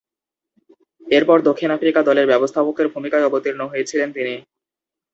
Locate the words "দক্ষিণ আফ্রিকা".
1.47-2.01